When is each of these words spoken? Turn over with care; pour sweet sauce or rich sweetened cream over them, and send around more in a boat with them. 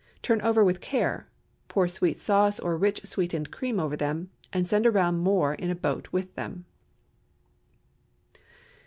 Turn 0.23 0.41
over 0.41 0.63
with 0.63 0.81
care; 0.81 1.27
pour 1.67 1.87
sweet 1.87 2.17
sauce 2.17 2.59
or 2.59 2.75
rich 2.75 3.01
sweetened 3.05 3.51
cream 3.51 3.79
over 3.79 3.95
them, 3.95 4.31
and 4.51 4.67
send 4.67 4.87
around 4.87 5.19
more 5.19 5.53
in 5.53 5.69
a 5.69 5.75
boat 5.75 6.07
with 6.11 6.33
them. 6.33 6.65